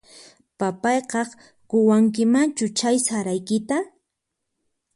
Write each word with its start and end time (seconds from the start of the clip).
Papayqaq 0.59 1.29
quwankimanchu 1.69 2.65
chay 2.79 2.97
saraykita? 3.07 3.77